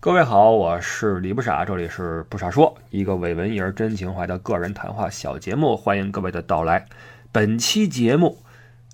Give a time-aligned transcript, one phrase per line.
[0.00, 6.86] 各位好，我是李不傻，这里是不傻说，一个伪文艺而真情怀的个人谈话小节目，欢迎各位的到来。
[7.32, 8.38] 本期节目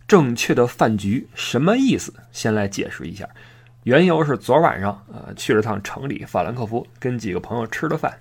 [0.09, 2.15] 正确的饭局什么意思？
[2.33, 3.29] 先来解释一下。
[3.83, 8.15] 缘由是昨晚上呃去了趟城里法兰克福，跟几个朋友吃了饭。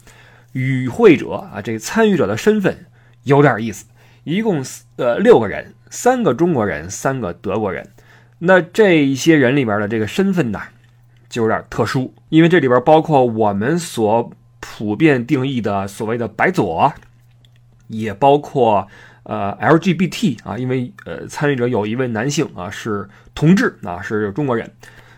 [0.51, 2.85] 与会者啊，这参与者的身份
[3.23, 3.85] 有点意思，
[4.25, 4.61] 一共
[4.97, 7.87] 呃六个人，三个中国人，三个德国人。
[8.39, 10.59] 那这一些人里边的这个身份呢？
[11.33, 14.29] 就有点特殊，因为这里边包括我们所
[14.59, 16.93] 普遍定义的所谓的白左，
[17.87, 18.87] 也包括
[19.23, 24.71] 呃 LGBT 啊，因为呃参与者有一位男性啊是同志啊是中国人，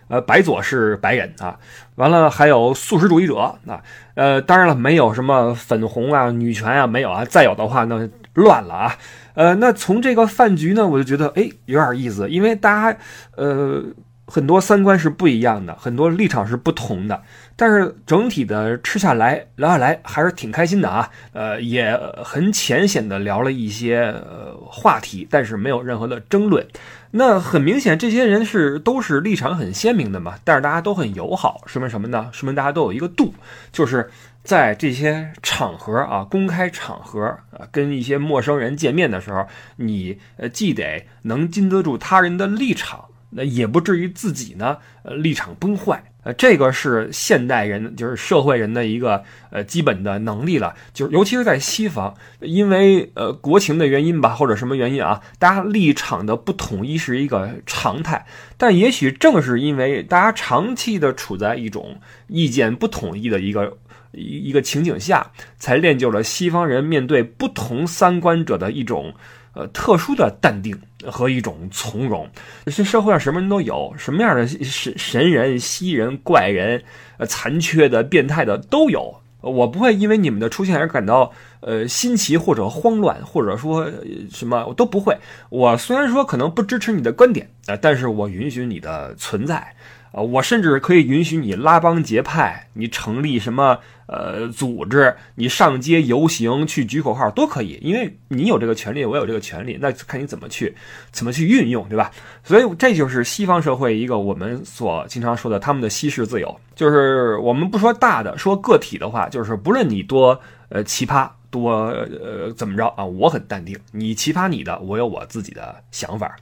[0.07, 1.59] 呃白左是白人啊，
[1.95, 3.35] 完了还有素食主义者
[3.67, 8.95] 啊，呃当然了没有什么粉红啊女权啊没有啊，再有的话那乱了啊，
[9.33, 12.97] 呃那从这个饭局呢我就觉得哎有点意思，因为大家
[13.35, 13.83] 呃。
[14.27, 17.21] 很多三观是不一样的，很多立场是不同的，
[17.55, 21.09] 但是整体的吃下来聊下来还是挺开心的啊。
[21.31, 26.65] 呃，也很浅显的聊了一些呃话题，但是没有任何的争论。
[27.11, 32.29] 那很明显，这些人是都是立场很鲜明的嘛，但是大家都很友好，说明什么呢？
[32.33, 33.33] 说明大家都有一个度，
[33.71, 34.09] 就是
[34.43, 39.45] 在这些场合啊，公开场合啊，跟一些陌生人见面的时候，
[39.77, 43.05] 你呃既得能经得住他人的立场。
[43.37, 50.73] 那也不至于自己呢，呃，立场崩坏，呃，这个是现代人，就是社会人的一个呃基本的能力了。
[50.93, 58.25] 就是尤其是在西方，因为呃国情的原因吧，或者什么原因啊，大家立场的不统一是一个常态。
[58.55, 63.77] 但也许正是因为大家长期的处在一种意见不统一的一个
[64.13, 69.13] 一一个情景下，才练就了西方人面对不同三观者的一种。
[69.55, 72.29] 呃，特殊的淡定和一种从容，
[72.65, 76.83] 这社会上什么人都有，什么样的神神人、稀人、怪人，
[77.17, 79.21] 呃，残缺的、变态的都有。
[79.39, 83.89] 我不会因为你们的出现而感到呃新奇或者慌乱，或者说
[84.31, 85.15] 什么我都不会。
[85.49, 89.75] 我虽然说可能不支持你的观点啊，但是我允许你的存在。
[90.15, 100.73] 啊，我甚至可以允许你拉帮结派，你成立什么呃组织，你上街游行去举口号都可以，因为你有这个权利，我有这个权利，那看你怎么去
[101.11, 102.09] 怎么去运用，对吧？
[102.45, 110.39] 所以这就是西方社会一个我们所经常说的他们的稀释自由，就是我们不说大的，说个体的话，就是不论你多
[110.69, 116.33] 呃奇葩，多呃怎么着啊，我很淡定，你奇葩你的，我有我自己的想法。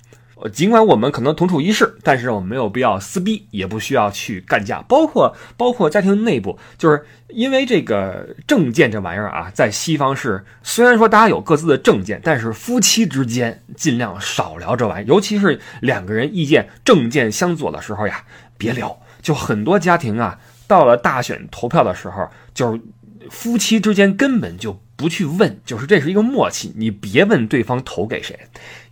[0.52, 4.82] 尽管我们可能同处一室，但是我们没有必要撕逼，也不需要去干架。
[4.82, 18.24] 包括包括家庭内部，就是因为这个政见这玩意儿啊，在西方是虽然说大家有各自的政见，但是夫妻之间尽量少聊这玩意儿，尤其是两个人意见政见相左的时候呀，
[18.58, 19.00] 别聊。
[19.22, 20.38] 就很多家庭啊，
[20.68, 22.82] 到了大选投票的时候，就是
[23.30, 24.83] 夫妻之间根本就。
[24.96, 26.74] 不去问，就是这是一个默契。
[26.76, 28.40] 你别问对方投给谁，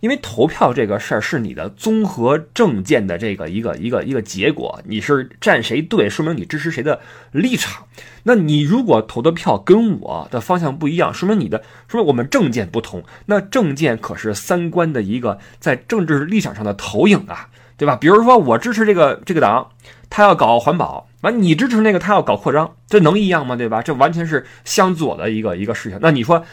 [0.00, 4.80] 因为投票这个事儿是你的综合政见的这个一个一个一个结果。
[4.86, 7.86] 你是站谁队，说明你支持谁的立场。
[8.24, 13.02] 那你如果投的票跟我的方向不一样，说明你的说明我们政见不同。
[13.26, 17.96] 那政见可是三观的一个在政治立场上的投影啊，对吧？
[17.96, 19.70] 比如说我支持这个这个党，
[20.12, 21.08] 他要搞环保。
[21.22, 23.56] 完，你支持那个，他要搞扩张，这能一样吗？
[23.56, 23.80] 对吧？
[23.80, 25.98] 这完全是相左的一个一个事情。
[26.02, 26.44] 那你说，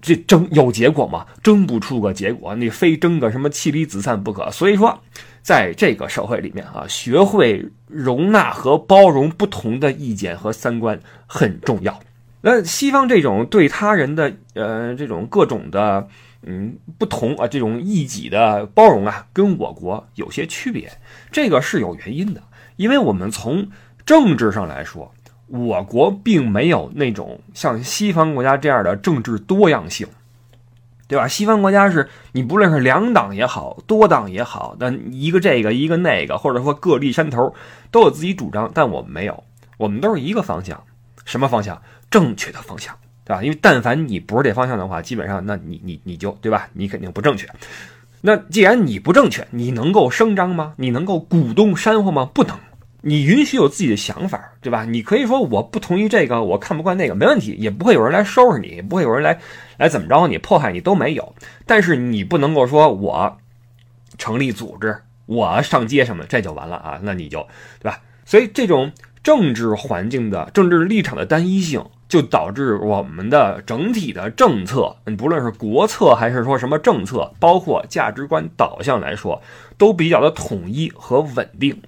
[0.00, 1.26] 这争有结果吗？
[1.42, 4.48] 争不出个结果，你非争个什么妻离子散不可。
[4.52, 5.02] 所以说，
[5.42, 11.98] 在这个社会里面啊，学会容纳和包容不同的意见和三观很重要。
[12.42, 16.06] 那西方这种对他人的呃这种各种的
[16.42, 20.90] 嗯不同啊，这种异己的包容啊，跟我国有些区别，
[21.32, 22.42] 这个是有原因的，
[22.80, 23.68] 因为我们从
[24.06, 25.12] 政治上来说，
[25.48, 30.08] 我国并没有那种像西方国家这样的政治多样性，
[31.06, 31.28] 对吧？
[31.28, 37.54] 西方国家是你不论是两党也好，多党也好，那一个这个一个那个，或者说各立山头，
[37.90, 38.70] 都有自己主张。
[38.72, 39.44] 但我们没有，
[39.76, 40.82] 我们都是一个方向，
[41.26, 41.82] 什么方向？
[42.10, 43.42] 正确的方向，对吧？
[43.42, 46.66] 因为但凡你不是这方向的话，基本上那你你你就对吧？
[46.72, 47.46] 你肯定不正确。
[48.22, 50.72] 那既然你不正确，你能够声张吗？
[50.76, 52.24] 你能够鼓动煽乎吗？
[52.32, 52.56] 不能。
[53.02, 54.84] 你允许有自己的想法，对吧？
[54.84, 59.38] 你可以说我不同意这个，我看不惯那个，没问题，也不会有人来收拾你，不会有人来
[59.78, 61.34] 来怎么着你，迫害你都没有。
[61.66, 63.38] 但是你不能够说我
[64.18, 67.00] 成立组织，我上街什么，这就完了啊？
[67.02, 67.46] 那你就
[67.80, 68.00] 对吧？
[68.26, 68.92] 所以这种
[69.22, 79.40] 政治环境的政治立场的单一性，就导致我们的整体的政策，你不论是国策还是说什么政策，包括价值观导向来说，
[79.78, 81.80] 都比较的统一和稳定。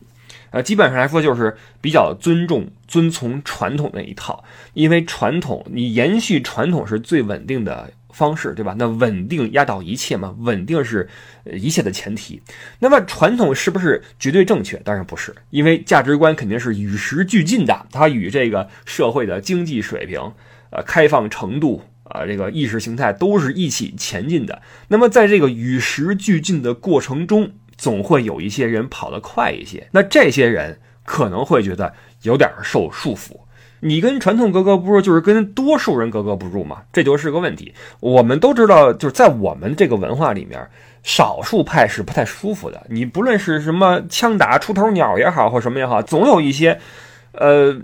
[0.53, 4.45] 呃，基本上来说就是比较尊重、遵从传统那一套，
[4.75, 8.75] 因为传统你延续传统是最稳定的方式，对吧？
[8.79, 11.09] 那稳定压倒一切嘛，稳定是
[11.53, 12.41] 一切的前提。
[12.79, 14.77] 那么传统是不是绝对正确？
[14.79, 20.21] 当然不是，因为价值观肯定是与时俱进的，它与这个社会的经济水平、
[20.71, 21.83] 呃开放程度。
[22.05, 24.61] 啊，这个意识形态都是一起前进的。
[24.89, 29.89] 那么，在这个与时俱进的过程中，总会有一些人跑得快一些。
[29.93, 31.93] 那这些人可能会觉得
[32.23, 33.33] 有点受束缚。
[33.81, 37.75] 你跟传统格格不入，就是跟多数人格格不入嘛，这就是个问题。
[38.01, 40.69] 我们都知道，就是在我们这个文化里面，
[41.03, 42.87] 少数派是不太舒服的。
[42.89, 46.79] 你不论是什么枪打出头鸟也好，或什么也好，总有一些，
[47.33, 47.77] 呃。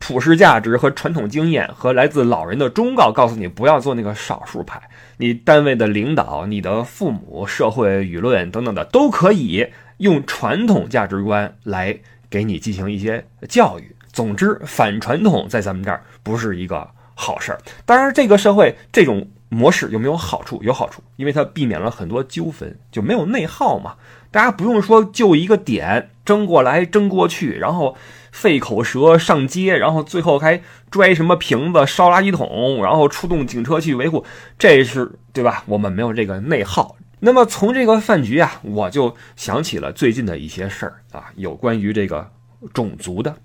[0.00, 4.82] 普世价值和传统经验和来自老人的忠告，告诉你不要做那个少数派。
[5.18, 9.68] 你单位的领导、你的父母、社会舆论等等的，都可以
[9.98, 11.96] 用传统价值观来
[12.28, 13.94] 给你进行一些教育。
[14.12, 17.60] 总之，反传统在咱们这儿不是一个好事儿。
[17.86, 20.60] 当然，这个社会这种模式有没有好处？
[20.64, 23.94] 有好处，因为它避免了很多纠纷，就没有内耗嘛。
[24.32, 27.96] 大家不用说就一个点争过来争过去，然后。
[28.34, 30.60] 费口舌上街，然后最后还
[30.90, 34.26] 拽什么瓶子、烧垃圾桶，然后出动警车去维护，
[34.58, 35.62] 这是对吧？
[35.66, 36.96] 我们没有这个内耗。
[37.20, 42.28] 那么从这个饭局啊，我就想起了最近的一些事儿啊，有关于这个
[42.72, 43.36] 种族的，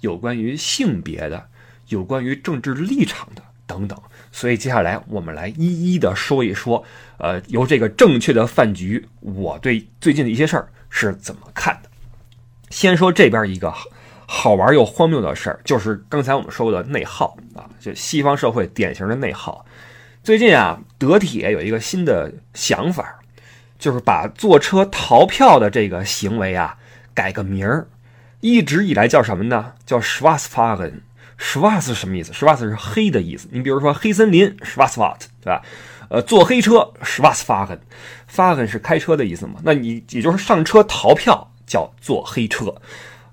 [0.00, 1.44] 有关于性别的，
[1.86, 3.96] 有关于政治立场的等等。
[4.32, 6.84] 所以接下来我们来一一的说一说，
[7.18, 11.88] 呃，由这个正确的饭局，我对最近的一些事儿是怎么看的。
[12.70, 13.72] 先说这边一个。
[14.34, 19.62] 好玩又荒谬的事儿，就是刚才我们说过的内耗啊，就西方社会典型的内耗。
[20.24, 23.20] 最近啊，德铁有一个新的想法，
[23.78, 26.78] 就是把坐车逃票的这个行为啊
[27.12, 27.86] 改个名儿。
[28.40, 29.74] 一直以来叫什么呢？
[29.84, 30.94] 叫 Schwarzfahren。
[31.38, 33.46] Schwarz 是什么意思？Schwarz 是黑的意思。
[33.52, 35.62] 你比如说黑森林 Schwarzwald，对吧？
[36.08, 37.80] 呃，坐黑车 Schwarzfahren。
[38.34, 39.60] Fahren 是开车的意思嘛？
[39.62, 42.74] 那你也就是上车逃票叫坐黑车。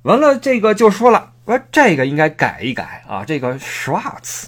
[0.09, 3.23] 完了，这个就说了，说这个应该改一改啊。
[3.23, 4.45] 这个 Schwarz，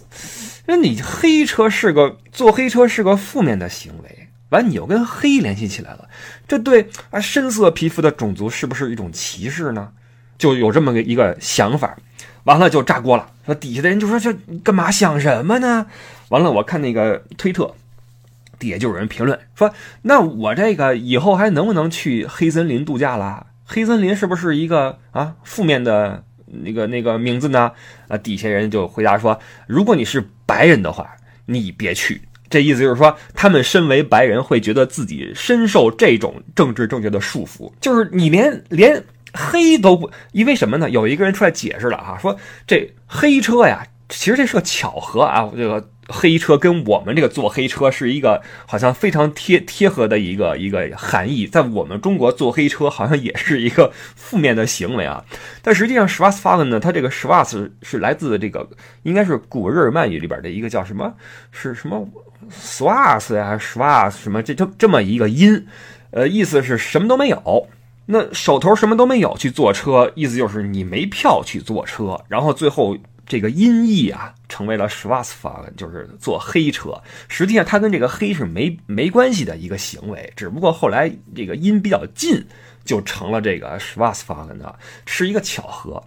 [0.66, 6.10] 那你黑车是个坐黑车是个负面的行为，完你又跟黑联系起来了，
[6.48, 9.90] 这对啊深色皮肤的种族是不是一种歧视呢？
[10.40, 11.96] 就有这么个一个想法，
[12.46, 13.30] 完了就炸锅了。
[13.46, 15.86] 说底下的人就说这干嘛想什么呢？
[16.30, 17.76] 完了，我看那个推特
[18.58, 19.72] 底下就有人评论说，
[20.02, 23.46] 那我这个以后还能不能去黑森林度假了？
[23.74, 27.72] 黑森林是不是一个啊负面的那个那个名字呢？
[28.10, 31.10] 啊，底下人就回答说，如果你是白人的话，
[31.46, 32.22] 你别去。
[32.50, 39.02] 这意思就是说，他们身为白人会觉得自己深受这种政治正确的束缚，就是你连连
[39.34, 40.90] 黑都不，因为什么呢？
[40.90, 42.38] 有一个人出来解释了哈，说
[42.68, 45.90] 这黑车呀，其实这是个巧合啊，这个。
[46.12, 55.24] 黑车跟我们这个坐黑车是一个好像非常贴贴合的一个一个含义，在我们中国坐黑车好像也是一个负面的行为啊。
[55.62, 58.70] 但实际上，Schwarzfahren 呢，它这个 Schwarz 是来自这个
[59.04, 61.14] 应该是古日耳曼语里边的一个叫什么
[61.52, 62.08] 是什么
[62.52, 65.66] Schwarz 呀，Schwarz 什么这这这么一个音，
[66.12, 67.68] 呃，意思是什么都没有。
[68.08, 72.98] 那手头什么都没有去坐车，意思就是你没票去坐车，然后最后。
[73.32, 77.02] 这个音译啊，成为了 Schwarzfahren，就是坐黑车。
[77.30, 82.46] 实际上，它跟这个黑是没没关系的一个行为，只不过后来这个音比较近，
[82.84, 86.04] 就成了这个 Schwarzfahren 的，是一个巧合。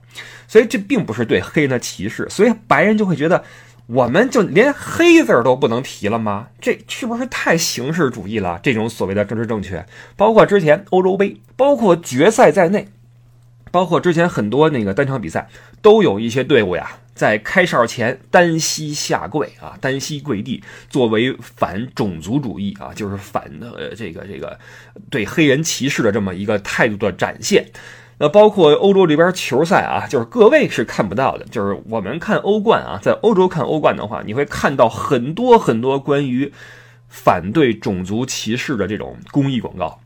[0.46, 3.42] 所以这并不是对黑人的歧视，所以白人就会觉得，
[3.86, 6.48] 我们就连黑字都不能提了吗？
[6.60, 8.60] 这是不是太形式主义了？
[8.62, 12.88] 这种所谓的政治正确，包括之前欧洲杯，包括决赛在内，
[13.70, 15.48] 包括之前很多那个单场比赛，
[15.80, 16.98] 都有一些队伍呀。
[17.14, 24.58] 在开哨前单膝下跪啊，单膝跪地，作为反种族主义啊，就是反的这个这个
[25.10, 27.66] 对黑人歧视的这么一个态度的展现。
[28.18, 36.52] 那包括欧洲这边球赛啊，就是各位是看不到的，就是我们看欧冠啊，在欧洲看欧冠的话，你会看到很多很多关于
[37.08, 40.00] 反对种族歧视的这种公益广告。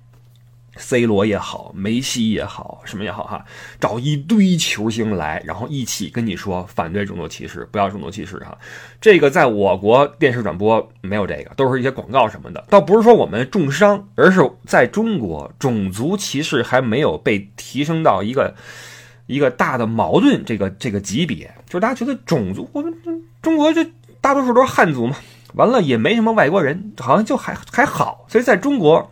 [0.78, 3.44] C 罗也好，梅西也好，什么也好哈，
[3.80, 8.56] 找一堆球星来，然后一起跟你说反对种族歧视，不要种族歧视哈。
[9.00, 12.64] 这个在我国电视转播没有这个，都是一些广告什么的。
[12.70, 18.54] 倒不是说我们重伤，而是在中国种族歧视还没有被提升到一个
[19.26, 21.52] 一个大的矛盾这个这个级别。
[21.66, 22.94] 就是大家觉得种族，我们
[23.42, 23.84] 中国就
[24.20, 25.16] 大多数都是汉族嘛，
[25.54, 28.24] 完了也没什么外国人，好像就还还好。
[28.28, 29.10] 所以在中国。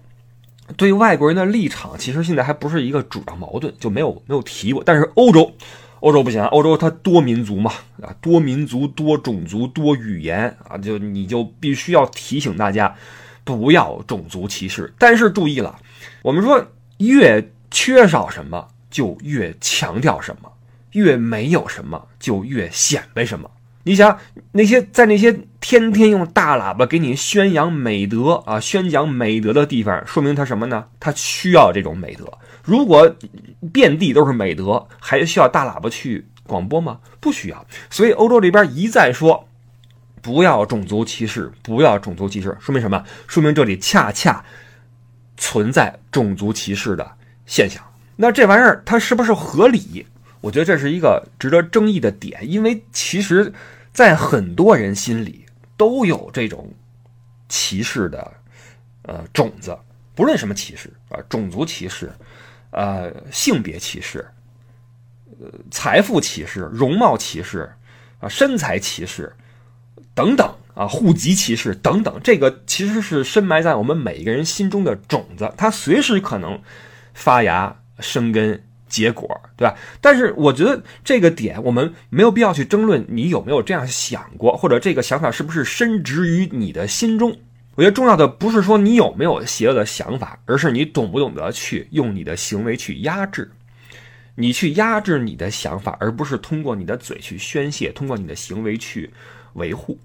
[0.77, 4.83] 对外国人的立场，其实现在还不是一个主要矛盾，就没有没有提过。
[4.85, 5.53] 但是欧洲，
[6.01, 12.95] 欧洲不行啊，欧洲它多民族嘛，啊，多民族、多种族、多语言啊，就你就必须要提醒大家
[13.45, 14.93] 不要种族歧视。
[14.99, 15.79] 但是注意了，
[16.23, 16.67] 我们说
[16.99, 20.51] 越缺少什么就越强调什么，
[20.93, 23.51] 越没有什么就越显摆什么。
[23.85, 24.19] 你想
[24.51, 30.85] 那些在那些天天用大喇叭给你宣扬美德啊、宣讲美德的地方，说明他什么呢？
[31.01, 32.25] 他需要这种美德。
[32.63, 33.13] 如果
[33.73, 37.01] 遍地都是美德，还需要大喇叭去广播吗？
[37.19, 37.67] 不需要。
[37.91, 39.49] 所以欧洲这边一再说
[40.23, 43.03] 不要种族歧视，不要种族歧视，说明什么？
[43.27, 44.45] 说明这里恰恰
[45.37, 47.11] 存在种族歧视的
[47.45, 47.83] 现象。
[48.15, 50.07] 那这玩意儿它是不是合理？
[50.43, 53.53] 我觉得这是一个值得争议的点，因为其实。
[53.93, 55.46] 在很多人心里
[55.77, 56.73] 都有这种
[57.49, 58.33] 歧视的
[59.03, 59.77] 呃种子，
[60.15, 62.13] 不论什么歧视啊，种族歧视，
[62.71, 64.27] 呃，性别歧视，
[65.41, 67.73] 呃，财富歧视，容貌歧视，
[68.21, 69.33] 啊，身材歧视
[70.15, 76.61] 等等啊，户籍歧视等等，这个其实是深埋在我们每一个人心中的种子，它随时可能
[77.15, 78.63] 发芽生根。
[78.89, 79.77] 结果，对吧？
[80.01, 87.37] 但是我觉得这个点我们没有必要去争论，你有没有这样想过，或者这个想法是不是深植于你的心中？
[87.75, 93.51] 我觉得重要的不是说你有没有邪恶的想法，而是你懂不懂得去用你的行为去压制，
[94.35, 99.11] 你去压制你的想法，而不是通过你的嘴去宣泄，通过你的行为去
[99.55, 99.99] 维护。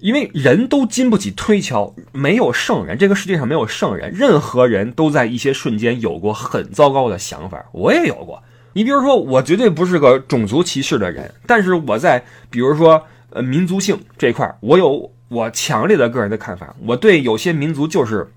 [0.00, 8.42] 因为人都经不起推敲，没有圣人，这个世界上没有圣人，任何人都在一些瞬间有过很糟糕的想法，我也有过。
[8.72, 18.32] 你比如说，我绝对不是个种族歧视的人，但是我在比如说呃民族性这块，我有我强烈的个人的看法，我对有些民族就是，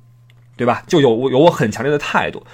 [0.58, 0.84] 对吧？
[0.86, 2.46] 就有有我很强烈的态度，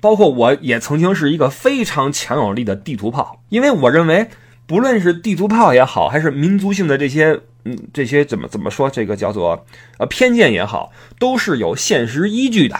[0.00, 4.28] 包括我也曾经是一个非常强有力的地图炮，因为我认为，
[4.66, 7.40] 不论是地图炮也好，还是民族性的这些。
[7.64, 8.90] 嗯，这些怎么怎么说？
[8.90, 9.66] 这个叫做
[9.98, 12.76] 呃偏见也好，都是有现实依据的。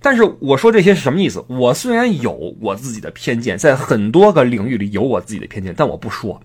[0.00, 1.44] 但是我说这些是什么意思？
[1.48, 6.40] 我虽然有我自己的偏见，在很多个领域里有我自己的偏见，但我不说，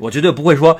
[0.00, 0.76] 我绝对不会说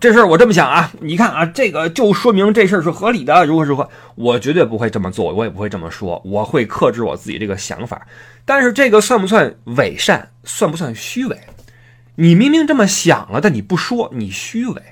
[0.00, 0.90] 这事儿我这么想啊。
[1.00, 8.06] 你看啊，这个就说明这事儿是合理的，如何如何，我绝对不会这么做，我也不会这么说，我会克制我自己这个想法。
[8.44, 10.30] 但是这个算不算伪善？
[10.44, 11.38] 算不算虚伪？
[12.14, 14.82] 你明明这么想了，但你不说，你虚伪。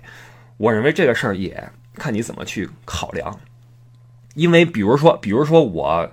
[0.58, 3.38] 我认为这个事儿也看你怎么去考量，
[4.34, 6.10] 因为比如说，比如说我，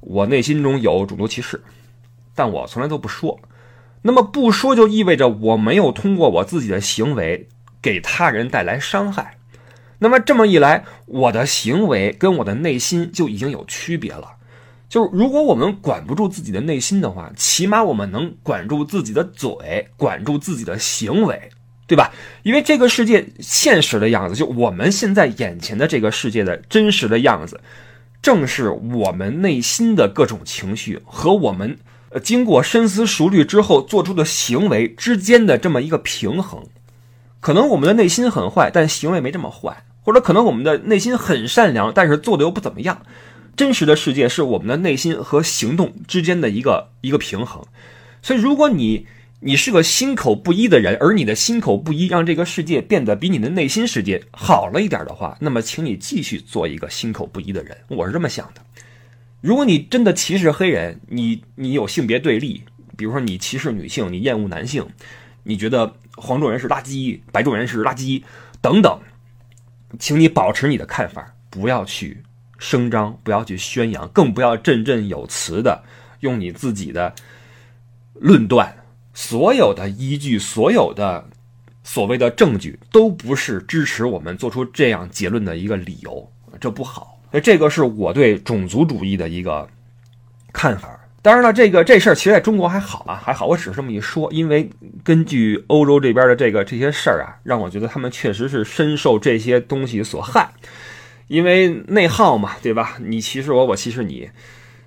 [0.00, 1.62] 我内心中有种族歧视，
[2.34, 3.38] 但我从来都不说，
[4.02, 7.48] 那么不说就意味着我没有通过我自己的行为
[7.80, 9.36] 给他人带来伤害，
[9.98, 14.32] 那么这么一来，我的行为跟我的内心就已经有区别了。
[14.88, 21.50] 就是如果我们管不住自己的内心的话，起码我们能管住自己的嘴，管住自己的行为。
[21.86, 22.12] 对吧？
[22.42, 27.60] 因为这个世界现实的样子，就我们现在眼前的这个世界的真实的样子，
[28.20, 31.78] 正是我们内心的各种情绪和我们
[32.10, 36.64] 呃经过深思熟虑之后做出的行为之间的这么一个平衡。
[37.40, 43.02] 可能我们的内心很坏，但行为没这么坏；或者可能我们的内心很善良，但是做的又不怎么样。
[43.54, 47.64] 真实的世界是我们的内心和行动之间的一个一个平衡。
[48.20, 49.06] 所以，如果你
[49.46, 57.78] 你是个心口不一的人，而你的心口不一让这个世界变得比你的内心世界好了一点的话，那么请你继续做一个心口不一的人。
[57.86, 58.60] 我是这么想的。
[59.40, 62.64] 如果你真的歧视黑人，你你有性别对立，
[62.96, 64.84] 比如说你歧视女性，你厌恶男性，
[65.44, 68.20] 你觉得黄种人是垃圾，白种人是垃圾
[68.60, 69.00] 等等，
[69.96, 72.20] 请你保持你的看法，不要去
[72.58, 75.84] 声张，不要去宣扬，更不要振振有词的
[76.18, 77.14] 用你自己的
[78.14, 78.76] 论断。
[79.16, 81.26] 所有的依据，所有的
[81.82, 86.30] 所谓的证据，都不是支持我们做出这样结论的一个理由，
[86.60, 87.18] 这不好。
[87.30, 89.66] 那这个是我对种族主义的一个
[90.52, 91.00] 看法。
[91.22, 93.46] 当然了，这个这事儿其实在中国还好啊，还好。
[93.46, 94.68] 我只是这么一说，因为
[95.02, 100.52] 根据欧洲这边的这个这些事儿啊，让我觉得他们确实是深受这些东西所害，
[101.26, 102.98] 因为内耗嘛，对吧？
[103.00, 104.28] 你歧视我，我歧视你。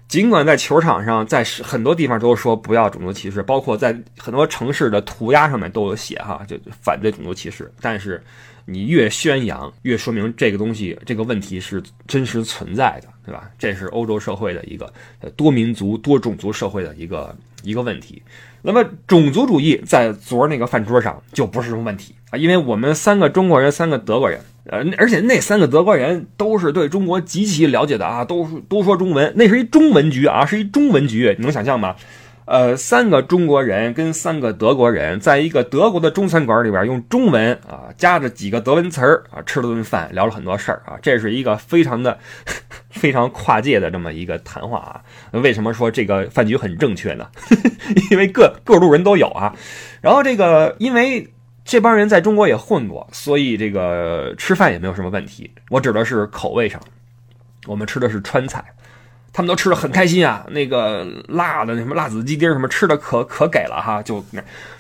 [0.10, 7.72] 尽管在球场上，在很多地方都说不要种族歧视，包括在很多城市的涂鸦上面都有写哈，就反对种族歧视。
[7.80, 8.22] 但是
[8.66, 13.52] 你越宣扬，越说明这个东西、这个问题是真实存在的，对吧？
[13.60, 14.92] 这是欧洲社会的一个
[15.36, 18.20] 多民族、多种族社会的一个一个问题。
[18.64, 31.96] 那么种族主义在昨儿那个饭桌上就不是什么问题啊，因为我们三个中国人，三个德国人，呃，而且那三个德国人都是对中国极其了解的啊，都都说中文，那是一中文局啊，是一中文局，你能想象吗？
[32.46, 42.18] 呃，三个中国人跟三个德国人在一个德国的中餐馆里边用中文啊，夹着几个德文词儿啊，吃了顿饭，聊了很多事儿啊，这是一个非常的
[42.90, 45.02] 非常跨界的这么一个谈话啊。
[45.40, 47.28] 为什么说这个饭局很正确呢？
[48.10, 49.56] 因为各各路人都有啊。
[50.02, 51.30] 然后这个，因为
[51.70, 55.52] 这帮人在中国也混过，所以这个吃饭也没有什么问题。
[55.70, 56.82] 我指的是口味上，
[57.68, 58.66] 我们吃的是川菜。
[59.32, 64.26] 他们都吃的很开心啊，那个辣的那什么辣子鸡丁什么吃的可可给了哈，就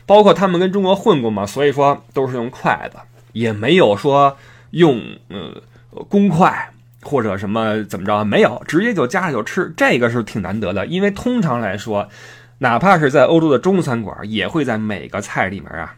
[0.08, 2.98] 包括他们跟中国混过嘛，所以说都是用筷子，
[3.34, 4.36] 也没有说
[4.72, 5.62] 用呃
[6.10, 6.72] 公筷
[7.04, 12.10] 或者什么怎么着，没有，直接就夹着就吃，这个是挺难得的，因为通常来说，
[12.58, 15.96] 哪怕是在欧洲的中餐馆，也会在每个菜里面啊。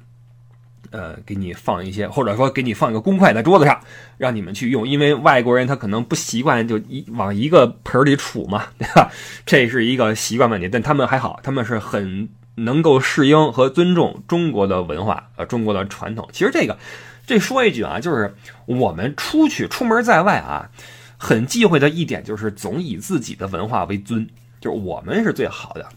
[0.92, 3.80] 呃，给你放一些，或者说给你放一个公筷在桌子上，
[4.18, 4.88] 让你们去用。
[4.88, 9.10] 因为外国人他可能不习惯就一往一个盆里杵嘛， 对吧？
[9.46, 10.68] 这是一个习惯问题。
[10.68, 16.28] 但他们还好，他们是很能够适应和尊重中国的文化，呃，中国的传统。
[16.34, 16.78] 其实这个，
[17.26, 20.70] 这说一句啊，就是我们出去出门在外啊，
[21.18, 24.28] 很忌讳的一点就是总以自己的文化为尊，
[24.60, 25.88] 就是我们是最好的。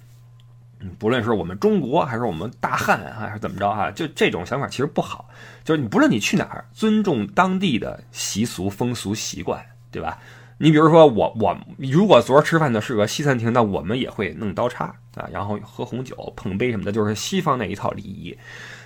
[0.98, 5.28] 不论是我们中国还是我们大汉还是怎么着哈，就这种想法其实不好。
[5.64, 10.18] 就是你不论你去哪儿，尊重当地的习俗风俗习惯，对吧？
[10.58, 18.36] 你比如说我我如果昨儿吃饭的是个西餐厅，那我们也会弄刀叉啊，然后喝红酒碰杯什么的，就是西方那一套礼仪。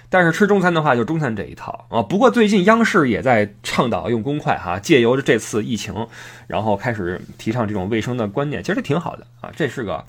[0.09, 2.03] 但是吃中餐的话，就中餐这一套啊。
[2.03, 6.07] 不过最近央视也在倡导用公筷哈，借由着这次疫情，
[6.47, 9.51] 然后开始提倡这种卫生的观念，其实挺好的啊。
[9.57, 10.05] 这是个。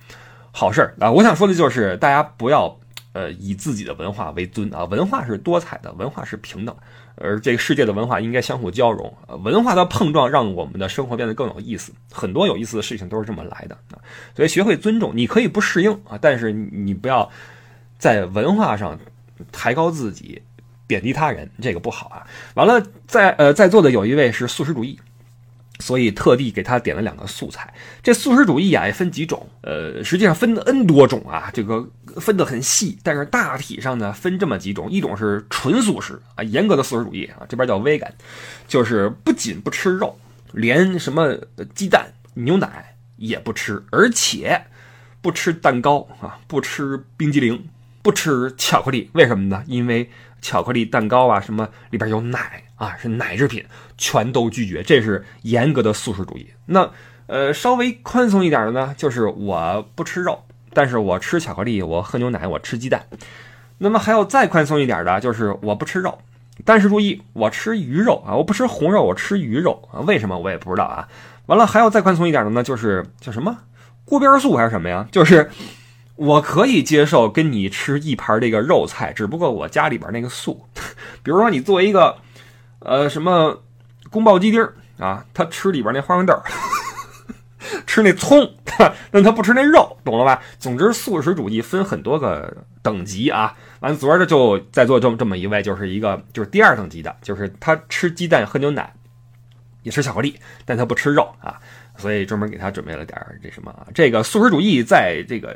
[0.51, 1.11] 好事啊！
[1.11, 2.77] 我想说的就是，大家不要
[3.13, 4.83] 呃以自己的文化为尊啊。
[4.85, 6.75] 文化是多彩的，文化是平等，
[7.15, 9.13] 而这个世界的文化应该相互交融。
[9.43, 11.93] 文化的碰撞让我们的生活变得更有意思。
[12.11, 14.01] 很多有意思的事情都是这么来的啊。
[14.35, 17.29] 所以学会尊重，你可以不适应啊，但是你不要
[17.97, 18.99] 在文化上
[19.51, 20.41] 抬高自己，
[20.87, 22.25] 贬低他人，这个不好啊。
[22.55, 24.99] 完了，在呃在座的有一位是素食主义。
[25.79, 27.73] 所以特地给他点了两个素菜。
[28.03, 31.87] 这素食主义啊也分几种，呃，实际上分 N 多种啊，这个
[32.17, 32.97] 分得很细。
[33.03, 38.11] 但是大体上呢分这么几种：一种是纯素食啊，严格的素食主义啊，这边叫 vegan，
[38.67, 40.19] 就是不仅不吃肉，
[40.51, 41.37] 连什么
[41.73, 44.65] 鸡蛋、牛奶也不吃，而且
[45.21, 47.67] 不吃蛋糕啊，不吃冰激凌，
[48.01, 49.09] 不吃巧克力。
[49.13, 49.63] 为什么呢？
[49.67, 50.09] 因为
[50.41, 52.63] 巧克力蛋糕啊什么里边有奶。
[52.79, 53.65] 啊，是奶制品，
[53.97, 56.47] 全都拒绝，这是严格的素食主义。
[56.67, 56.89] 那
[57.27, 63.05] 呃，稍微宽松一点的呢，就是我不吃肉，但是我吃巧克力，我喝牛奶，我吃鸡蛋。
[63.79, 66.19] 那么还有再宽松一点的，就是我不吃肉，
[66.63, 69.99] 但是注意，我吃鱼肉啊，我不吃红肉，我吃鱼肉啊。
[70.07, 71.05] 为什么我也不知道啊。
[71.47, 73.57] 完了，还有再宽松一点的呢，就是叫什么
[74.05, 75.05] 锅边素还是什么呀？
[75.11, 75.51] 就是
[76.19, 80.65] 我可以接受跟你吃一盘这个肉菜，只不过我家里边那个素，
[81.23, 82.15] 比如说你作为一个。
[82.81, 83.61] 呃，什么
[84.09, 84.65] 宫保鸡丁
[84.99, 85.25] 啊？
[85.33, 86.33] 他吃里边那花生豆，
[87.85, 88.55] 吃那葱，
[89.11, 90.41] 但他不吃那肉，懂了吧？
[90.57, 93.53] 总之，素食主义分很多个等级啊。
[93.81, 98.93] 完，昨儿的就在座这么这么一位，就是一个就是第二等级的，就是他吃鸡蛋、喝牛奶，
[99.83, 101.59] 也吃巧克力，但他不吃肉啊。
[101.99, 105.49] 所以专门给他准备了点这什么啊这个素食主义，在这个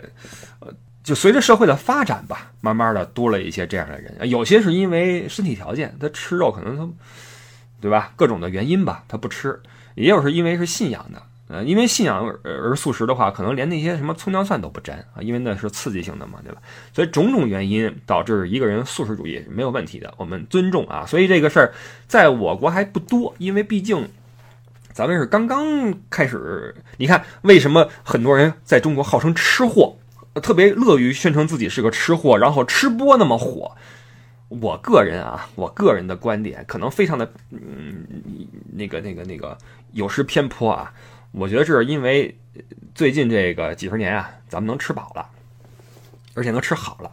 [0.60, 0.72] 呃。
[1.04, 6.90] 就随着社会的发展吧，慢慢的多了一些这样的人，有些是因为身体条件，他吃肉可能他，
[7.82, 8.14] 对吧？
[8.16, 9.52] 各种的原因吧，他不吃；
[9.96, 16.62] 也有是因为是信仰的，呃，因为信仰而素食的话，可能连那些什么葱姜蒜都不沾啊，因为那是刺激性的嘛，对吧？
[16.94, 21.06] 所以种种原因导致一个人素食主义没有问题的，我们尊重啊。
[21.06, 21.74] 所以这个事儿
[22.08, 24.08] 在我国还不多，因为毕竟
[24.94, 26.74] 咱们是刚刚开始。
[26.98, 29.98] 你看，为什么很多人在中国号称吃货？
[30.36, 33.76] 特别乐于宣称自己是个吃货，然后吃播那么火。
[34.50, 38.06] 我个人啊，我个人的观点可能非常的，嗯，
[38.72, 39.58] 那个、那个、那个
[39.94, 40.94] 有失偏颇啊。
[41.32, 42.38] 我觉得是因为
[42.94, 45.28] 最近这个几十年啊，咱们能吃饱了，
[46.36, 47.10] 而且能吃好了。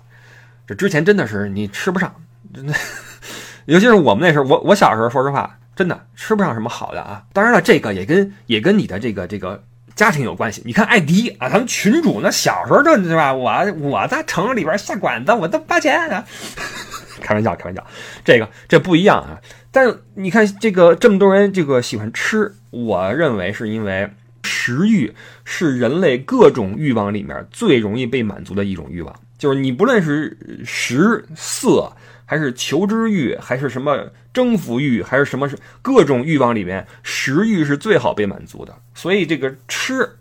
[0.66, 2.14] 这之前真的是你吃不上，
[2.52, 2.74] 真的。
[3.64, 7.22] 尤其是我们那时候，我我小时候，说实话，真的吃不上什么好的啊。
[7.32, 9.64] 当然了，这个也跟也跟你的这个这个。
[9.96, 13.34] 家庭有关系，你看艾迪啊，咱们群主那小时候就对吧？
[13.34, 16.24] 我我在城里边下馆子，我都花钱，
[17.20, 17.86] 开玩笑，开玩笑，
[18.24, 19.38] 这个这不一样啊。
[19.70, 24.08] 但你看这个这么多人这个喜欢吃，我认为是因为
[24.42, 25.12] 食欲
[25.44, 31.92] 是人类各种欲望里面最容易被满足的一种欲望，就是你不论是食色
[32.30, 38.72] 还是求知欲，还是什么征服欲，还是什么是各种欲望里面，食欲是最好被满足的。
[38.94, 40.16] 所以这个吃，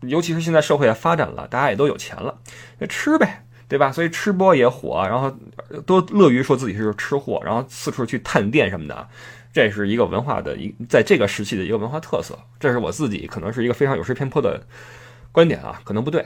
[0.00, 2.38] 尤其是现在社会也发展了，大家也都有钱了，
[2.78, 3.92] 那吃呗，对吧？
[3.92, 5.36] 所以吃播也火，然后
[5.84, 9.06] 都乐于说自己是吃货，然后四处去探店什么的。
[9.52, 12.38] 这是一个文化的一，在这个时期的一个文化特色。
[12.58, 14.62] 这是我自己可能是一个非常有失偏颇的
[15.30, 16.24] 观点啊，可能不对。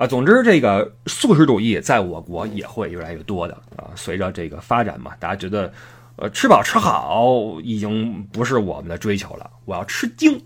[0.00, 3.84] 啊，总之，这个素食主义在我国也会越来越多的啊。
[3.94, 5.70] 随着这个发展嘛，大家觉得，
[6.16, 9.50] 呃，吃饱吃好已经不是我们的追求了。
[9.66, 10.42] 我要吃精，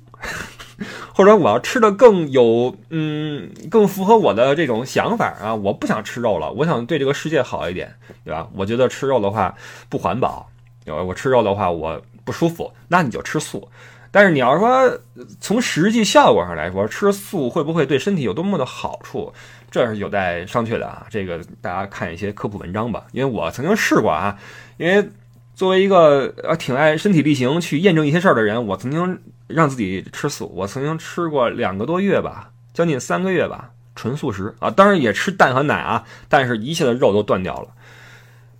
[1.14, 5.54] 或者我要吃的更有，嗯，更符合我的这种想法啊。
[5.54, 8.48] 我不想吃肉了，我想对这个世界好一点，对吧？
[8.56, 9.54] 我觉得吃肉的话
[9.88, 10.50] 不环保，
[10.84, 13.68] 我吃肉的话我不舒服，那你就吃素。
[14.14, 14.96] 但是你要说
[15.40, 19.32] 从实际效果上来说，吃素会不会对身体有多么的好处，
[19.72, 21.04] 这是有待商榷的啊。
[21.10, 23.06] 这个大家看一些科普文章吧。
[23.10, 24.38] 因为我曾经试过啊，
[24.76, 25.10] 因为
[25.56, 30.48] 作为一个呃挺爱身体力行去验证一些事儿的人，我曾经让自己吃素。
[30.54, 34.70] 我曾经吃过两个多月吧，将近三个月吧，纯素食啊。
[34.70, 37.68] 当然也吃蛋和奶啊，但是一切的肉都断掉了。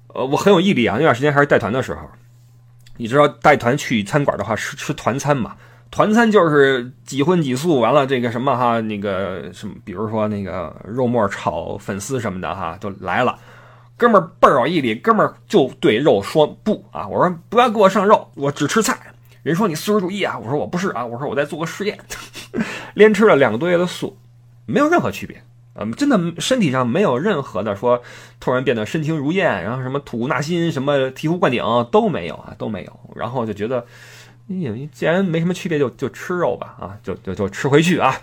[0.09, 0.97] 呃，我很有毅力啊。
[0.97, 2.01] 那段时间还是带团的时候。
[2.97, 5.57] 你知道带团去餐馆的话，吃吃团餐嘛？
[5.91, 13.39] 团餐就是几荤几素，完了这个什么哈，那个什么，比如说那个肉末炒粉丝什么的哈，就来了。
[13.97, 17.07] 哥们儿倍儿有毅力，哥们儿就对肉说不啊！
[17.07, 18.99] 我说不要给我上肉，我只吃菜。
[19.45, 20.37] 人说你素食主义啊？
[20.37, 21.97] 我说我不是啊，我说我在做个实验，
[22.95, 24.19] 连吃了两个多月的素，
[24.67, 25.41] 没有任何区别。
[25.77, 28.01] 嗯，真的身体上没有任何的说
[28.39, 33.01] 突然变得身轻如燕，然后什么吐纳新，什么醍醐灌顶都没有啊，都没有。
[33.17, 33.85] 然后就觉得，
[34.47, 38.21] 你既然没什么区别，就就吃肉吧，啊，就就就吃回去啊。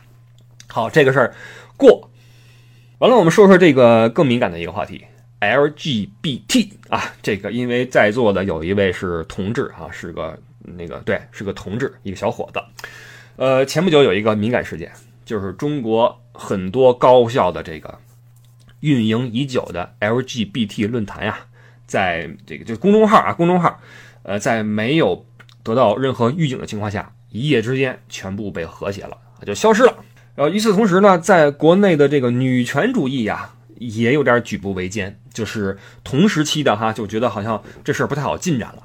[0.68, 1.36] 好，这个事儿
[1.76, 2.10] 过
[3.00, 5.04] 完了，我们说说这个更敏感的一个话题
[5.42, 12.62] ，LGBT 啊，这个因为在座的有一位是同志啊，是个那个对，是个同志，一个小伙子。
[13.36, 14.92] 呃，前不久有一个敏感事件，
[15.32, 16.18] 就是中国。
[16.34, 18.00] 很多高校的这个
[18.80, 21.38] 运营已久的 LGBT 论坛呀，
[21.86, 23.78] 在这个就公众号啊，公众号，
[24.24, 25.26] 呃，在没有
[25.62, 29.94] 得到任何预警的情况下，一夜之间全部被和谐了，就消失了。
[30.34, 38.84] 然后与此同时呢，在国内的这个女权主义呀，也有点举步维艰，就是同时期的哈，就觉得好像这事儿不太好进展了。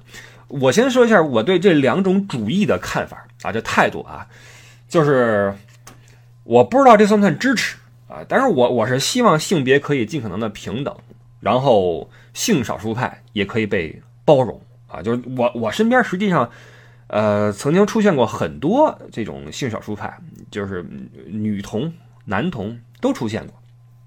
[0.48, 4.26] 我先说一下我对这两种主义的看法啊，这态度啊，
[4.88, 5.54] 就是。
[6.46, 7.76] 我不知道这算不算支持
[8.09, 8.24] 啊？
[8.28, 10.96] 但是我我是希望性别可以尽可能的平等，
[11.40, 15.02] 然后性少数派也可以被包容啊。
[15.02, 16.48] 就是我我身边实际上，
[17.09, 20.16] 呃，曾经出现过很多这种性少数派，
[20.48, 20.87] 就是
[21.26, 21.92] 女同、
[22.24, 23.54] 男同都出现过，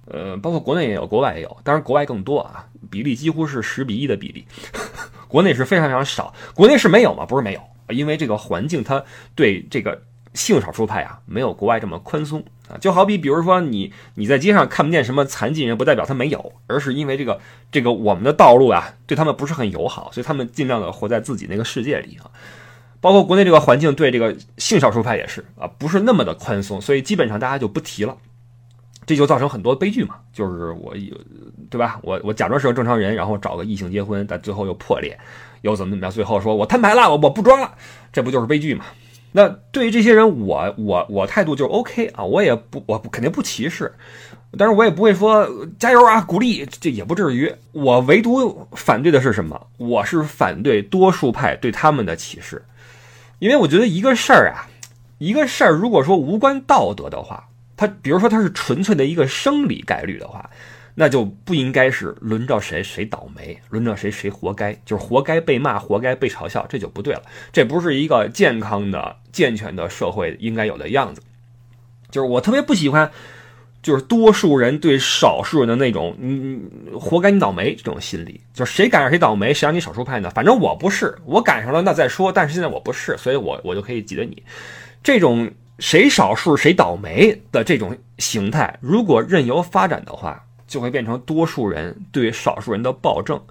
[0.06, 4.46] 呃，包括国内也有，国外也有，当然国外更多啊，比例几乎是十比一的比例，
[5.28, 6.34] 国内是非常非常少。
[6.56, 7.26] 国内是没有吗？
[7.26, 9.04] 不是没有，因为这个环境它
[9.36, 10.02] 对这个。
[10.34, 17.40] 性少数派啊，没有国外这么宽松啊，就好比比如说你你在街上看不见什么残疾人，不代表他没有，而是因为这个
[17.72, 22.30] 这个我们的道路啊，对他们不是很友好，所以他们尽量的活在自己那个世界里啊。
[23.02, 28.18] 包括国内这个环境对这个性少数派也是啊，不是那么的宽松，所以基本上大家就不提了，
[29.06, 30.16] 这就造成很多悲剧嘛。
[30.34, 31.18] 就是我有
[31.70, 32.00] 对吧？
[32.04, 35.18] 我我假装是个正常人，然后找个异性结婚，但最后又破裂，
[35.62, 36.12] 又怎么怎么样？
[36.12, 37.74] 最后说我摊牌了，我我不装了，
[38.12, 38.84] 这不就是悲剧嘛？
[39.32, 43.94] 那对于这些人，我我我态度就 OK 啊，我也不我肯定不歧视，
[44.58, 47.54] 但是我也不会说加油啊，鼓励，这也不至于。
[47.72, 49.68] 我唯独反对的是什么？
[49.78, 52.64] 我是反对多数派对他们的歧视，
[53.38, 54.66] 因为我觉得一个事儿啊，
[55.20, 60.50] 一个事儿如果说无关道德的话，它比如说它是纯粹的一个生理概率的话。
[61.02, 67.22] 那就不应该是轮着谁谁倒霉，轮着谁谁活该，就是活该被骂，活该被嘲笑，这就不对了。
[67.54, 71.22] 这不是一个健康的、健全的社会应该有的样子。
[72.12, 73.10] 就是我特别不喜欢，
[73.82, 78.42] 就是多数人对少数人的那种“嗯，活该你倒霉”这种心理。
[78.54, 80.30] 就是谁赶上谁倒霉，谁让你少数派呢？
[80.32, 82.30] 反正我不是，我赶上了那再说。
[82.30, 84.44] 但是现在我不是，所以我我就可以记得你
[85.02, 90.44] 这种谁少数谁倒霉的这种形态，如果任由发展的话。
[90.70, 93.42] 就会变成多数人对少数人的暴政，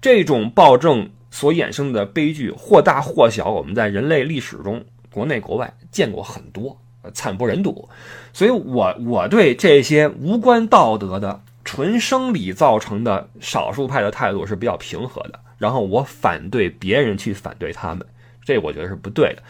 [0.00, 6.78] 这种暴政所衍生的悲剧或大或小，我们在人类历史中国内国外见过很多，
[7.12, 7.88] 惨不忍睹。
[8.32, 15.40] 所以，我我对这些无关道德的、纯生理造成的少数派的态度是比较平和的。
[15.58, 18.06] 然后，我反对别人去反对他们，
[18.44, 19.42] 这我觉得是不对的。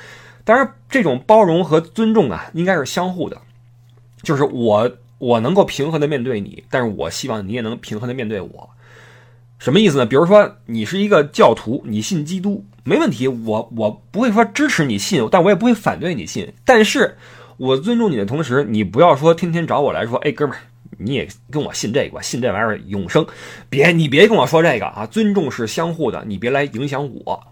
[0.42, 3.40] 当然，这种包容和尊重啊，应该是相互的，
[4.22, 4.90] 就是我。
[5.20, 8.70] 我能够平和的面对你，但是我希望你也能平和的面对我。
[9.60, 10.04] 什么意思呢？
[10.04, 17.16] 比如说你是一个教徒，你信基督，没问题，我我不会说支持你信，但我也不会反对你信，但是
[17.58, 20.60] 我尊重你的同时，你不要说天天找我来说，哎，哥们儿。
[21.02, 23.24] 你也跟我信这个，信这玩意儿永生，
[23.70, 25.06] 别你别跟我说这个啊！
[25.06, 27.42] 尊重是相互的，你别来影响我。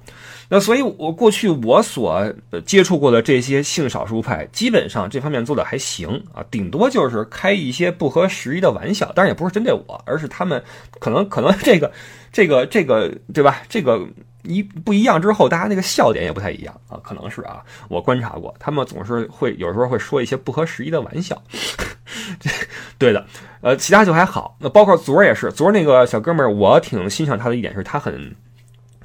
[0.49, 2.33] 那所以，我过去我所
[2.65, 10.63] 接触过的这些性少数派，基本上这方面做的还行啊，顶多就是开一些不合时宜的玩笑，当然也不是针对我，而是他们
[10.99, 11.93] 可能可能这个
[12.33, 13.63] 这个这个对吧？
[13.69, 14.01] 这个
[14.45, 21.43] 一不一样之后，大家那个笑点也不太一样啊，可能是啊，我观察过，他们总是会有时候会说一些不合时宜的玩笑。
[22.97, 23.27] 对的，
[23.61, 24.57] 呃，其他就还好。
[24.59, 28.35] 那包括昨儿也是，昨儿那个小哥们儿，我挺欣赏他的一点是，他很，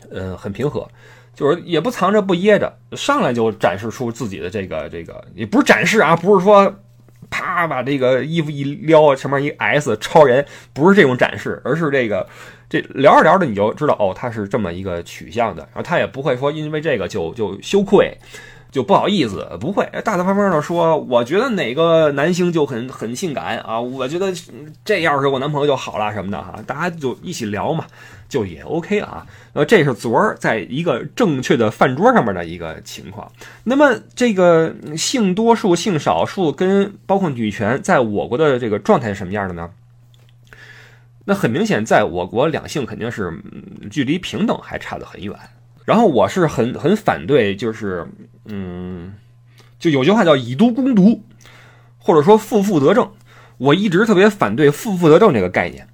[0.10, 0.88] 呃，很平和，
[1.36, 6.74] 就是也不藏着不掖着，上来就展示出自己的这个这个，也不是展示啊，不是说
[7.30, 12.28] 啪把这个衣服一撩，前面一 S 超人，不是这种展示，而是这个
[12.70, 18.18] 这聊着聊着你就知道，哦，他是这么一个取向的，然后他也不会说因为这个就就羞愧。
[18.74, 24.34] 就不好意思，不会大大方方的说，我觉得哪个男星就很很性感啊，我觉得
[24.84, 27.86] 这要是我男朋友就好了什么的哈，大家就一起聊嘛，
[28.28, 29.28] 就也 OK 啊。
[29.54, 33.32] 呃，这是昨儿在一个正确的饭桌上面的一个情况。
[33.64, 39.70] 那么这个性多数、性少数跟包括女权，在我国的这个状态是什么样的呢？
[41.26, 43.32] 那很明显，在我国两性肯定是
[43.92, 45.36] 距离平等还差得很远。
[45.86, 48.08] 然后我是很很反对，就是
[48.46, 49.14] 嗯，
[49.80, 51.24] 就有句话叫以毒攻毒，
[51.98, 53.12] 或者说负负得正。
[53.58, 55.88] 我一直特别反对负负得正这个概念。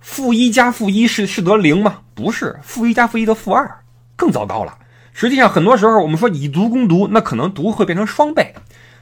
[0.00, 2.00] 负一加负一是是得零吗？
[2.14, 3.78] 不是，负一加负一得负二
[4.16, 4.78] 更糟糕了。
[5.12, 8.54] 实际上，很多时候我们说以毒攻毒，那可能毒会变成双倍。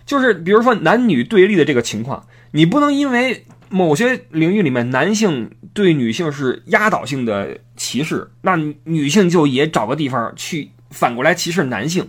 [0.07, 3.47] 就是比如说男女对立的这个情况，你不能因为。
[3.73, 7.57] 某些领域里面，男性对女性是压倒性的
[7.90, 12.07] 歧视，那女性就也找个地方去反过来歧视男性，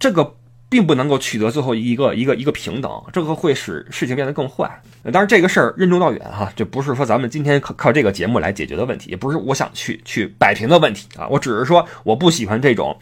[0.00, 0.34] 这个
[0.68, 4.82] 并不能够取得最后一个一个一个平等，这个会使事情变得更坏。
[5.04, 12.98] 当然，这个事儿任重道远哈，这不是说咱们今天靠靠这个节目来解决的问题，也不是我想去去摆平的问题啊，我只是说我不喜欢这种，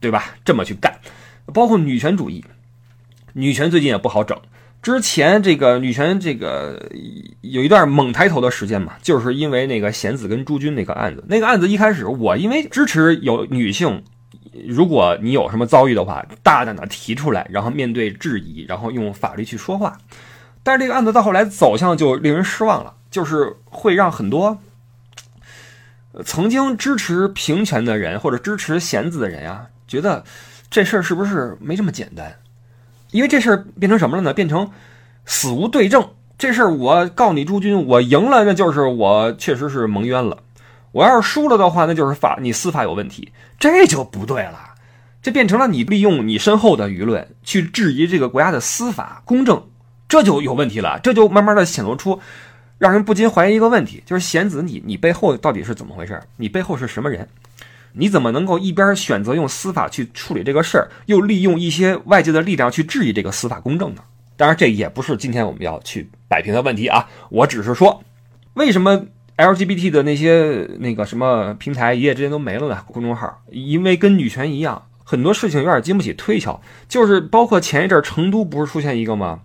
[0.00, 0.34] 对吧？
[0.42, 0.98] 这么去干，
[1.52, 2.42] 包括女权主义，
[3.34, 4.40] 女权最近也不好整。
[4.82, 6.90] 之前这个女权这个
[7.40, 11.24] 有一段猛抬头的时间嘛，就是因为那个贤子跟朱军那个案子。
[11.28, 14.02] 那个案子一开始，我因为支持有女性，
[14.66, 19.96] 如果你有什么遭遇的话，大胆的提出来，然后面对质疑，然后用法律去说话。
[20.64, 24.58] 但是这个案子到后来走向就令人失望了，就是会让很多
[26.24, 30.24] 曾经支持平权的人或者支持贤子的人呀，觉得
[30.68, 32.34] 这事儿是不是没这么简单？
[33.12, 34.34] 因为这事儿变成什么了呢？
[34.34, 34.68] 变成
[35.24, 36.04] 死无对证。
[36.36, 40.38] 这事儿我告你诸君，我赢了，那就是我确实是蒙冤了；
[40.90, 44.58] 我要是输了的话，那就是法你司法有问题，这就不对了。
[45.22, 49.62] 这变成了你利用你身后的舆论去质疑这个国家的司法公正，
[50.08, 50.98] 这就有问题了。
[51.00, 52.18] 这就慢慢的显露出，
[52.78, 56.20] 让人不禁怀疑一个问题：就是贤子，你你背后到底是怎么回事？
[56.38, 57.28] 你背后是什么人？
[57.94, 64.02] 你怎么能够一边选择用司法去处理这个事儿，又利用一些外界的力量去质疑这个司法公正呢？
[64.36, 67.06] 当然，这也不是今天我们要去摆平的问题啊。
[67.28, 68.02] 我只是说，
[68.54, 72.82] 为什么 LGBT 的那些那个什么平台一夜之间都没了呢？
[72.86, 76.60] 公众号，因为跟女权一样，很多事情有点经不起推敲。
[76.88, 79.40] 就是包括前一阵成都不是出现一个吗？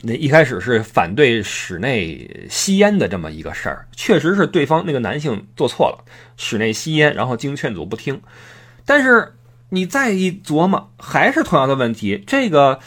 [0.00, 6.04] 那一开始是反对室内吸烟的这么一个事儿，确实是对方那个男性做错了，
[6.36, 8.20] 室内吸烟，然后经劝阻不听。
[8.84, 9.34] 但是
[9.68, 12.22] 你再一琢磨，还是同样的问题。
[12.26, 12.80] 这个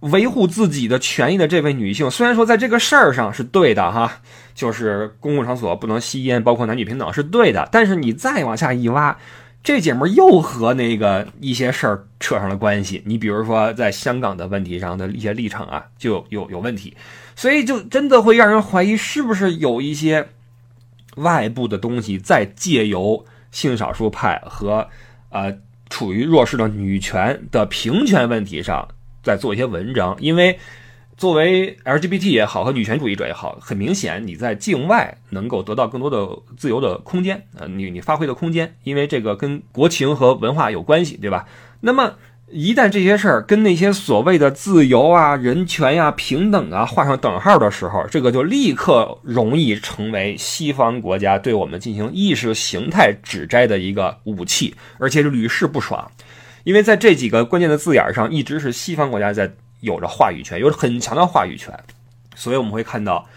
[0.00, 4.20] 维护自己的权益的这位女性，虽然说在这个事儿上是对的哈，
[4.54, 9.16] 就是公共场所不能吸烟，包括男女平等是对的，但是你再往下一挖。
[9.62, 16.96] 这姐们又和那个一些事儿扯上了关系，你比如说在香港的问题上的一些立场啊，就有有问题，
[17.36, 20.28] 所以就真的会让人怀疑是不是有一些
[21.16, 24.88] 外部的东西在借由性少数派和
[25.30, 25.56] 呃
[25.88, 28.88] 处于弱势的女权的平权问题上
[29.22, 30.58] 在做一些文章，因为。
[31.16, 41.46] 作为 LGBT 也好和女权主义者也好，很明显你在境外能够得到更多的自由的空间，呃，你你发挥的空间，因为这个跟国情和文化有关系，对吧？
[41.82, 42.14] 那么
[42.50, 56.10] 一旦这些事儿跟那些所谓的自由啊、人权呀、平等啊画上等号的时候，这个就立刻容易成为西方国家对我们进行意识形态指摘的一个武器，而且屡试不爽，
[56.64, 59.52] 因为在这几个关键的字眼上，一直是西方国家在。
[59.82, 61.78] 有着话语权，有着很强的话语权，
[62.34, 63.28] 所以我们会看到，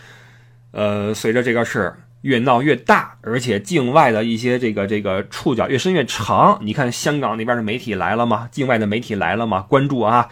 [0.71, 6.57] 呃，随着这个事越闹越大，而且境外的一些这个这个触角越伸越长。
[6.61, 8.47] 你看香港那边的媒体来了吗？
[8.51, 9.61] 境外的媒体来了吗？
[9.67, 10.29] 关注啊！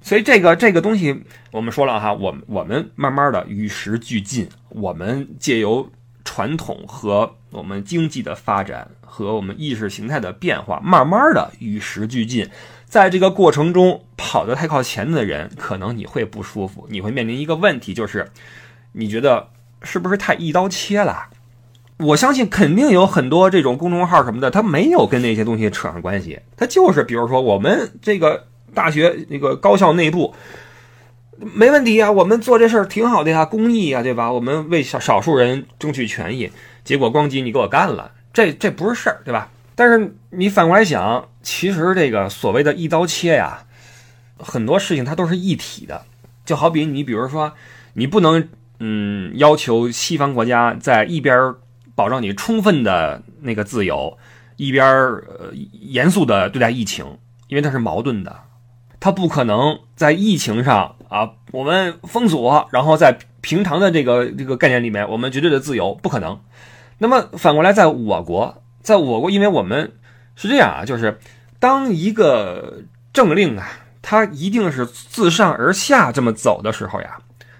[0.00, 5.90] 所以这个这个东西，我们说了哈，我们我们慢慢的与时俱进，我们借由
[6.24, 12.46] 传统和我们经济的发展和我们意识形态的变化，慢慢的与时俱进。
[12.94, 18.30] 在这个过程中，跑得太靠前的人，可能你会不舒服，你会面临一个问题，就是
[18.92, 19.48] 你觉得
[19.82, 21.26] 是不是太一刀切了？
[21.98, 30.32] 我相信肯定有很多这种公众号什么的，他没有跟那些东西扯上关系，他就是比如说我们这个大学那个高校内部
[31.36, 34.30] 没问题啊，我们做这事儿挺好的呀，公益啊，对吧？
[34.30, 36.52] 我们为少少数人争取权益，
[36.84, 39.50] 结果咣叽你给我干了，这这不是事儿，对吧？
[39.74, 43.66] 但是你反过来想，其实这个所谓的一刀切呀，
[44.36, 46.04] 很多事情它都是一体的，
[46.44, 47.52] 就好比你比如说，
[47.92, 48.48] 你不能
[48.80, 51.54] 嗯要求西方国家在一边。
[51.96, 54.18] 保障你充分的那个自由，
[54.56, 57.06] 一边呃严肃的对待疫情，
[57.46, 58.36] 因为它是矛盾的，
[58.98, 66.40] 它不可能在疫情上啊我们封锁，然后在平常的这个这个概念里面，我们绝对的自由不可能。
[66.98, 69.92] 那么反过来，在我国，在我国，因为我们
[70.34, 71.20] 是这样啊，就是
[71.64, 73.66] 当一个政令啊，
[74.02, 77.16] 它一定是自上而下这么走的时候呀，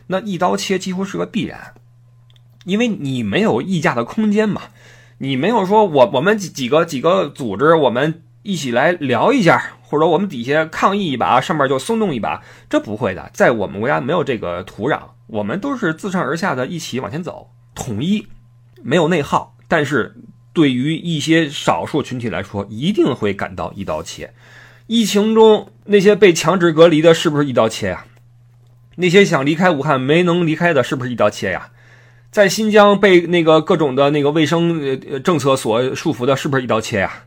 [0.08, 1.72] 那一刀切几乎是个必然。
[2.66, 4.60] 因为你没有议价的空间嘛，
[5.16, 18.28] 你没有说我我们几几个几个组织，我们一起来聊一下，或者我们底下抗议一把，上面就松动一把，这不会的，在我们国家没有这个土壤，我们都是自上而下的一起往前走，统一，
[18.82, 19.56] 没有内耗。
[19.66, 20.14] 但是
[20.54, 24.32] 对于一些少数群体来说，一定会感到一刀切。
[24.86, 28.06] 疫情中那些被强制隔离的，是不是一刀切呀？
[28.96, 31.70] 那些想离开武汉没能离开的，是不是一刀切呀？
[32.30, 37.24] 在新疆被那个各种的那个卫生呃政策所束缚的，是不是一刀切呀？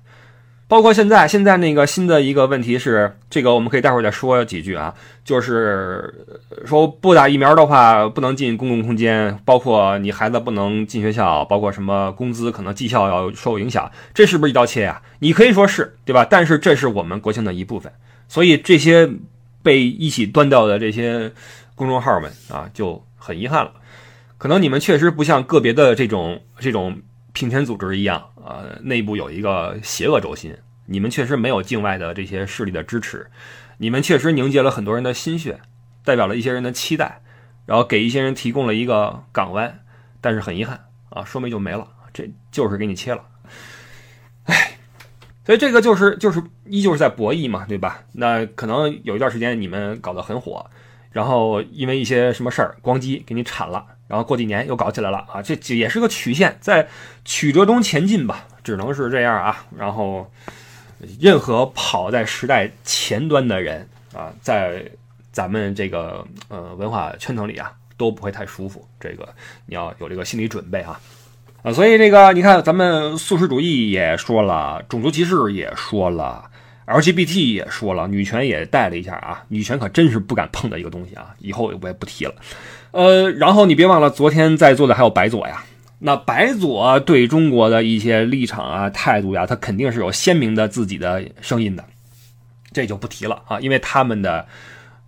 [0.69, 6.25] 包括现在，现在那个新的一个问题是，这个我们可以待会儿再说几句啊，就是
[6.65, 15.01] 说不打疫苗的话，不能进公共空间，包括你孩子不能进学校，包括什么工资可能绩效要受影响，这是不是一刀切呀？
[15.19, 16.27] 你可以说是对吧？
[16.29, 17.89] 但是这是我们国情的一部分，
[18.27, 19.09] 所以这些
[19.63, 21.31] 被一起端掉的这些
[21.75, 23.71] 公众号们啊，就很遗憾了。
[24.37, 26.99] 可能你们确实不像个别的这种这种
[27.37, 30.57] 平权组织一样，呃，内部有一个邪恶轴心。
[30.87, 33.29] 你们确实没有境外的这些势力的支持，
[33.77, 35.59] 你们确实凝结了很多人的心血，
[36.03, 37.21] 代表了一些人的期待，
[37.67, 39.81] 然后给一些人提供了一个港湾。
[40.19, 43.23] 但是很遗憾啊，说没就没了，这就是给你切了。
[44.45, 44.71] 唉，
[45.45, 48.03] 所以这个就是就是依旧是在博弈嘛，对吧？
[48.13, 50.65] 那可能有一段时间你们搞得很火，
[51.11, 53.85] 然后因为一些什么事儿，咣叽给你铲了。
[54.07, 56.87] 然后过几年又搞起来了啊，这也是个曲线，在
[57.25, 59.65] 曲折中前进吧，只能是这样啊。
[59.77, 60.31] 然后，
[61.19, 64.83] 任何跑在时代前端的人啊，在
[65.33, 68.87] 咱们这个呃文化圈层里啊，都不会太舒服。
[68.97, 69.27] 这个
[69.65, 70.97] 你要有这个心理准备啊
[71.61, 71.73] 啊。
[71.73, 76.49] 所以这个你看，咱们素食主义也说了，种族歧视也说了
[76.85, 79.43] ，LGBT 也说了，女权也带了一下啊。
[79.49, 82.33] 女权可真是不敢碰的一个东西啊，以后我也不提了。
[82.91, 85.63] 呃，然后你别忘了，昨天在座的还有白左呀。
[85.99, 91.83] 那白左对中国的一些立场啊、态度呀，他肯定是有鲜明的自己的声音的，
[92.71, 94.45] 这就不提了啊，因为他们的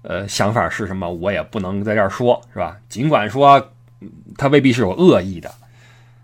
[0.02, 2.76] 呃想法是什么，我也不能在这儿说，是吧？
[2.90, 3.72] 尽管说
[4.36, 5.52] 他未必是有恶意的，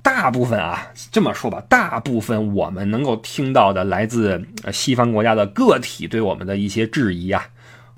[0.01, 7.49] 大部分啊，这么说吧，大部分我们能够听到的来自西方国家的个体对我们的一些质疑啊，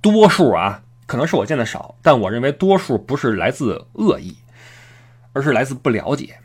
[0.02, 0.82] 多数啊。
[1.08, 4.38] 可能是我见的少，但我认为多数不是来自恶意，
[5.34, 6.38] 而是来自不了解，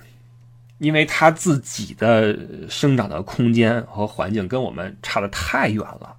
[0.79, 2.35] 因为他自己的
[2.71, 6.17] 生长的空间和环境跟我们差的太远了，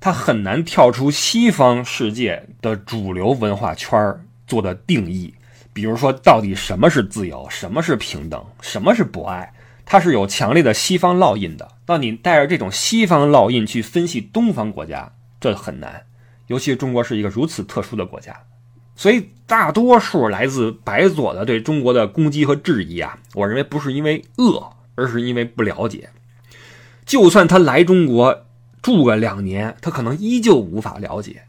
[0.00, 5.32] 他很难跳出西方世界的主流文化圈做的定义。
[5.74, 9.50] 比如说，到底什么是自由，什么是平等，什么是博爱，
[9.86, 11.66] 它是有强烈的西方烙印的。
[11.86, 16.04] 那你带着这种西方烙印去分析东方国家，这很难。
[16.46, 18.36] 尤其中国是一个如此特殊的国家，
[18.96, 26.10] 所以大多数来自白左的对中国的攻击和质疑啊，我认为不是因为恶，而是因为不了解。
[27.04, 28.44] 就算他来中国
[28.80, 31.42] 住个两年，他可能依旧无法了解。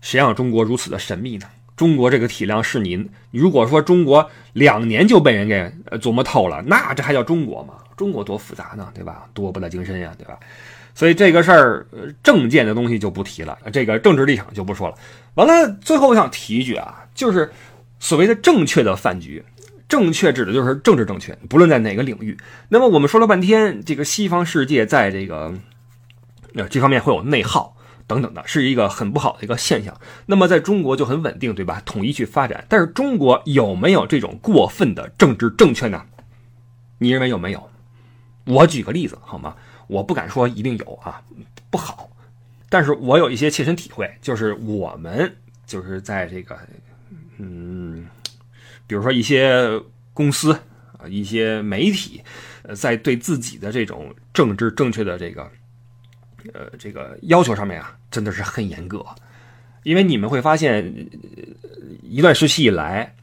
[0.00, 1.46] 谁让中国如此的神秘呢？
[1.76, 7.74] 中国这个体量是您，如果说中国两年就被人给琢磨透了，那这还叫中国吗？
[7.96, 9.28] 中国多复杂呢，对吧？
[9.32, 10.38] 多不得精深呀，对吧？
[10.94, 11.86] 所以这个事儿，
[12.22, 14.94] 政见的东西就不提了，这个政治立场就不说了。
[15.34, 17.50] 完了，最后我想提一句啊，就是
[17.98, 19.42] 所谓的正确的饭局，
[19.88, 22.36] 正确指的就是政治正确，不论在哪个领域。
[22.68, 25.54] 那么我们说了半天，这个西方世界在这个
[26.54, 27.74] 呃这方面会有内耗
[28.06, 29.96] 等等的，是一个很不好的一个现象。
[30.26, 31.80] 那么在中国就很稳定，对吧？
[31.86, 32.64] 统一去发展。
[32.68, 36.02] 但是中国有没有这种过分的政治正确呢？
[36.98, 37.70] 你认为有没有？
[38.46, 39.54] 我举个例子好吗？
[39.90, 41.20] 我不敢说一定有啊，
[41.70, 42.08] 不好。
[42.68, 45.30] 但是我有一些切身体会，就是我们
[45.66, 46.58] 就是在这个
[47.38, 48.06] 嗯。
[48.86, 49.80] 比如说一些
[50.12, 50.52] 公司
[50.98, 52.20] 啊，一些媒体，
[52.62, 55.48] 呃，在对自己的这种政治正确的这个，
[56.52, 59.06] 呃，这个要求上面啊，真的是很严格。
[59.84, 60.92] 因为你们会发现，
[62.02, 63.14] 一段时期以来，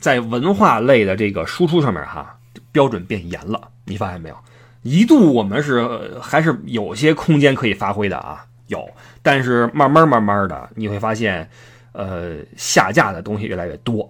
[0.00, 2.38] 在文化类的这个输出上面哈，
[2.70, 3.68] 标准变严了。
[3.86, 4.38] 你发现没有？
[4.84, 5.84] 一度我们是
[6.22, 8.88] 还是有些空间可以发挥的啊，有。
[9.22, 11.50] 但是慢慢慢慢的，你会发现，
[11.90, 14.08] 呃，下架的东西越来越多。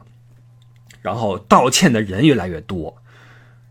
[1.00, 2.96] 然后道歉的人越来越多，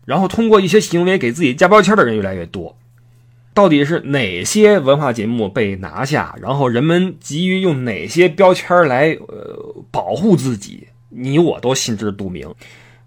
[0.04, 2.78] 然后通过一些行为给自己加标签的人越来越多，
[3.52, 6.36] 到底是哪些文化节目被拿下？
[6.40, 10.86] 然后人们急于用哪些标签来呃保护自己？
[11.08, 12.54] 你我都心知肚明。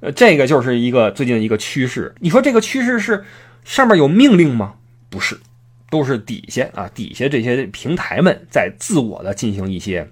[0.02, 2.14] 呃，这个就是一个最近的一个趋势。
[2.20, 3.24] 你说这个趋势是
[3.68, 4.76] 上面有命令吗？
[5.10, 5.38] 不是，
[5.90, 10.10] 都是底下啊底下这些平台们在自我的进行一些，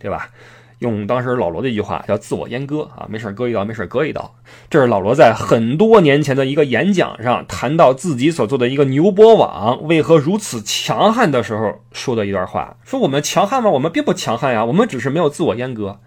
[0.00, 0.30] 对吧？
[0.78, 4.34] 用当时老罗的一句话叫“自我阉割”啊，没事割一刀，没事割一刀。
[4.70, 12.78] 这是老罗在很多年前的一个演讲上谈到自己所做的一个牛博网为何如此强悍的时候说的一段话。
[12.84, 13.68] 说我们强悍吗？
[13.68, 16.00] 我们并不强悍呀，我们只是没有自我阉割，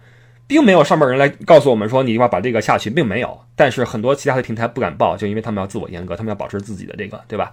[0.46, 3.38] 并没有上面人来告诉我们说你要把这个下去，并没有。
[3.54, 7.52] 但是很多其他的平台不敢报，就因为他们要自我阉割，他们要保持自己的这个，对吧？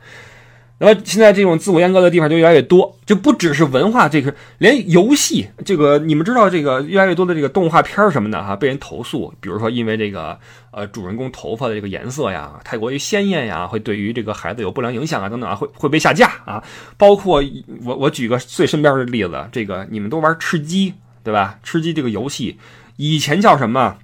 [0.80, 10.38] 那么现在这种自我阉割的地方就越来越多，就不只是文化，这个连游戏，这个你们知道，这个越来越多的这个动画片什么的哈，被人投诉，比如说因为这个
[10.72, 16.62] 呃主人公头发的这个颜色呀太过于鲜艳呀，会对于这个孩子有不良影响啊等等啊，会会被下架啊。
[16.98, 17.42] 包括
[17.86, 21.58] 我我举个最身边的例子，这个你们都玩吃鸡对吧？
[21.64, 22.58] 吃鸡这个游戏
[22.98, 23.98] 以前叫什么？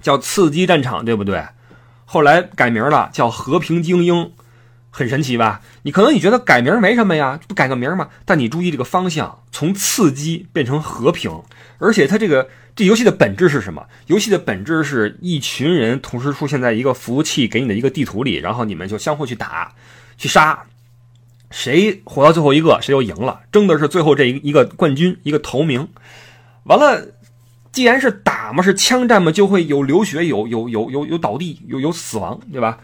[0.00, 1.44] 叫刺激战场对不对？
[2.04, 4.32] 后来改名了，叫和平精英。
[4.90, 5.60] 很神奇吧？
[5.82, 8.08] 你可能你觉得改名没什么呀，不改个名吗？
[8.24, 11.42] 但你注意这个方向，从刺激变成和平，
[11.78, 13.86] 而且它这个这游戏的本质是什么？
[14.06, 19.74] 游戏的本质是一群人同时出现在一个服务器给你的一个地图里，然后你们就相互去打、
[20.16, 20.64] 去杀，
[21.50, 25.86] 谁活到最后一个谁就赢了，争的是最后这一一个冠军一个头名。
[26.64, 27.06] 完了，
[27.78, 32.80] 既然是打嘛，是枪战嘛，就会有流血、有有有有有倒地、有有死亡，对吧？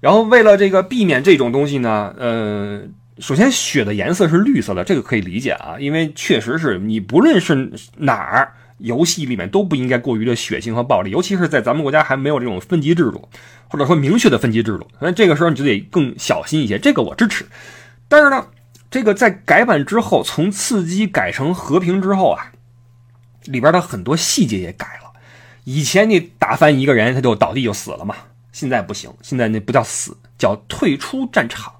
[0.00, 2.82] 然后为了这个避免这种东西呢，呃，
[3.20, 13.28] 首先血的颜色是绿色的，这个可以理解啊，因为确实是你不论是哪儿游戏里面都不应该过于的血腥和暴力，尤其是在咱们国家还没有这种分级制度，
[13.68, 17.46] 或者说明确的分级制度，那这个时候你就得更小心一些，这个我支持。
[18.08, 18.44] 但是呢，
[18.90, 22.50] 这个在改版之后，从刺激改成和平之后啊，
[23.44, 25.10] 里边的很多细节也改了。
[25.64, 28.16] 以前你打翻一个人，他就倒地就死了嘛。
[28.52, 31.72] 现在不行，现在那不叫死，叫退出战场。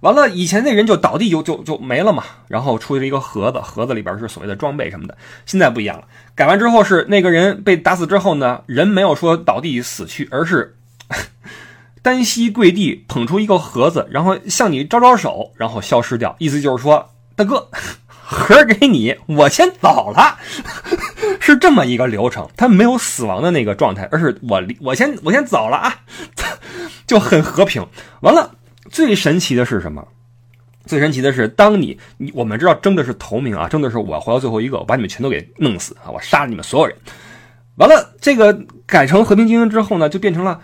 [0.00, 2.24] 完了，以前那人就倒地就就就没了嘛。
[2.48, 5.16] 然后出了一个盒子，盒子里边是所谓的装备什么的。
[5.46, 10.76] 现在不一样了，改完之后是那个人被打死之后呢，人没有说倒地死去，而是
[12.02, 16.34] 单膝跪地捧出一个盒子，然后向你招招手，然后消失掉。
[16.40, 17.70] 意思就是说，大哥。
[18.32, 20.38] 盒给你，我先走了，
[21.38, 22.48] 是这么一个流程。
[22.56, 25.94] 他没有死亡的那个状态，而是我我先我先走了啊，
[27.06, 27.86] 就很和平。
[28.22, 28.56] 完了，
[28.90, 30.08] 最神奇的是什么？
[30.84, 36.96] 最神奇的是，当你你我们知道争的是头名啊，争的是我活到最后一个，我把你们全都给弄死啊，我杀了你们所有人。
[37.76, 40.60] 完了，这个改成和平精英之后呢，就变成了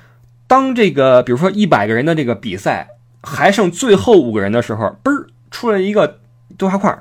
[0.46, 2.88] 当这个比如说一百个人的这个比赛
[3.22, 6.18] 还剩最后五个人的时候，嘣儿出来一个
[6.56, 6.98] 对话框。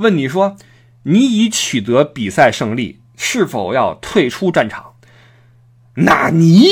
[0.00, 0.56] 问你说，
[1.02, 4.94] 你已取得比赛胜利，是否要退出战场？
[5.94, 6.64] 纳尼？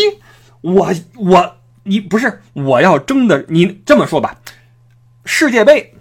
[0.63, 3.45] 我我你不是我要争的。
[3.49, 4.41] 你这么说吧，
[5.27, 5.95] 世界杯，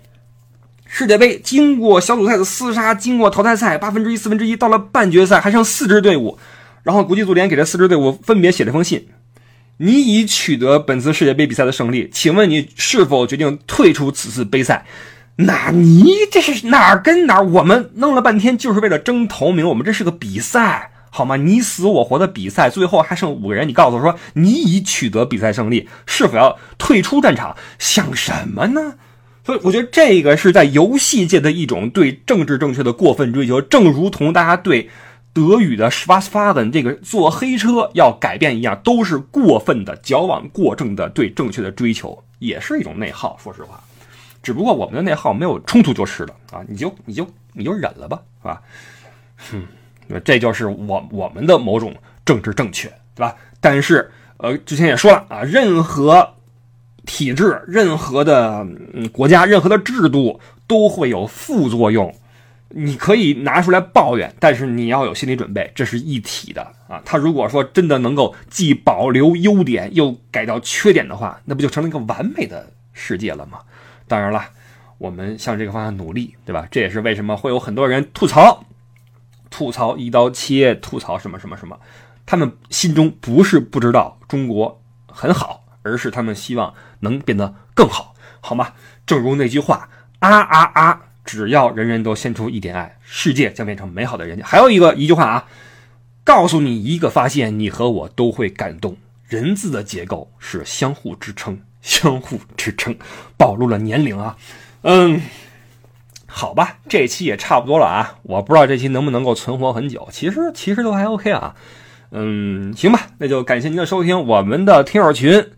[0.86, 6.40] 世界杯经过小组赛的厮杀，经过淘汰赛八分之一、四分之一，到了半决赛还剩四支队伍，
[6.84, 9.10] 然后国际足联给这四支队伍分别写了封信，
[9.78, 14.86] 你已取得本次世界杯比赛的胜利，请问你是否决定退出此次杯赛？
[15.38, 17.44] 那你这是哪儿跟哪儿？
[17.44, 21.36] 我们弄了半天就是为了争头名，我们这是个比赛，好吗？
[21.36, 27.56] 你死我活的比赛，最后还剩五个人，你告诉我说你已取得比赛胜利，是否要退出战场？
[27.78, 28.96] 想什么呢？
[29.46, 34.90] 所以我觉得这个是在游戏界的一种对政治正确的过分追求，正如同大家对
[35.32, 43.38] 德语的 Schwarzfahren 这个坐黑车要改变一样，都是过分的矫枉过正的对正确的追求，也是一种内耗。
[43.42, 43.80] 说实话，
[44.42, 48.62] 只不过我们的内耗没有冲突就是了啊，你就你就你就忍了吧，是吧？
[49.52, 49.64] 哼，
[50.24, 53.36] 这就是我我们的某种政治正确，对吧？
[53.60, 56.36] 但是呃，之前也说了啊，任何
[57.06, 62.14] 体制、任何的嗯国家、任何的制度都会有副作用。
[62.70, 67.02] 你可以拿出来抱怨，但是你要有心理准备，这是一体的啊。
[67.06, 73.60] 他如果说真的能够既保留优点又改掉缺点的话，那不就成了一个完美的世界了吗？
[74.08, 74.44] 当然了，
[74.98, 76.68] 我们向这个方向努力，对吧？
[76.72, 78.66] 这也是为什么会有很多人吐槽、
[79.50, 81.80] 吐槽一刀切、吐槽什么什么什么。
[82.26, 88.74] 他们心中不是不知道中国很好，而是他们希望能变得更好，好吗？
[89.06, 89.90] 正如那句话，
[90.20, 91.02] 啊啊啊！
[91.24, 94.46] 只要人人都献出一点爱，世界将变成美好的人间。
[94.46, 95.48] 还有一个一句话啊，
[96.24, 98.96] 告诉你一个发现，你和我都会感动。
[99.28, 102.94] 人字的结构是相互支撑，相互支撑，
[103.38, 104.36] 暴露了年龄啊。
[104.82, 105.22] 嗯，
[106.26, 108.16] 好吧，这期也差不多了啊。
[108.24, 111.56] 我不知道这期能不能够存活很久，其实其实都还 OK 啊。
[112.12, 115.52] 嗯，行吧，那就感谢您的收听，我们的听友群。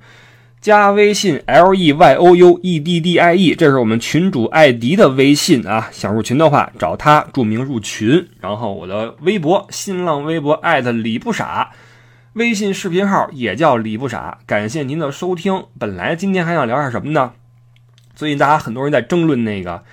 [0.62, 5.90] 加微信 l e y o u e d d i e，这是我们群主艾迪的微信啊。
[5.92, 8.28] 想入群的话，找他注明入群。
[8.40, 11.72] 然后我的微博、新浪微博艾特李不傻，
[12.34, 14.40] 微信视频号也叫李不傻。
[14.46, 15.66] 感谢您的收听。
[15.80, 17.34] 本来今天还想聊点什么呢？
[18.14, 19.84] 最近大家很多人在争论那个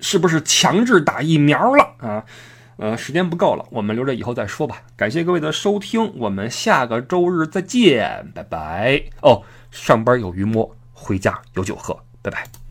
[0.00, 2.24] 是不是强制打疫苗了啊？
[2.76, 4.82] 呃，时间不够了，我们留着以后再说吧。
[4.96, 9.02] 感谢各位的收听，我们下个周日再见，拜拜。
[9.22, 9.42] 哦。
[9.70, 12.67] 上班有鱼摸，回家有酒喝，拜拜。